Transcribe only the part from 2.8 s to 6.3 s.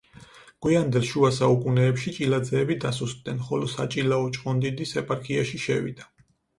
დასუსტდნენ, ხოლო საჭილაო ჭყონდიდის ეპარქიაში შევიდა.